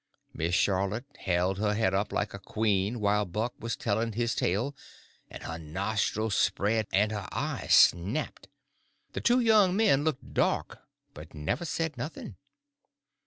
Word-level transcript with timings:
Miss 0.33 0.55
Charlotte 0.55 1.05
she 1.15 1.25
held 1.29 1.59
her 1.59 1.75
head 1.75 1.93
up 1.93 2.11
like 2.11 2.33
a 2.33 2.39
queen 2.39 2.99
while 2.99 3.23
Buck 3.23 3.53
was 3.59 3.75
telling 3.75 4.13
his 4.13 4.33
tale, 4.33 4.75
and 5.29 5.43
her 5.43 5.59
nostrils 5.59 6.33
spread 6.33 6.87
and 6.91 7.11
her 7.11 7.27
eyes 7.31 7.75
snapped. 7.75 8.47
The 9.13 9.21
two 9.21 9.41
young 9.41 9.75
men 9.75 10.03
looked 10.03 10.33
dark, 10.33 10.79
but 11.13 11.35
never 11.35 11.65
said 11.65 11.99
nothing. 11.99 12.35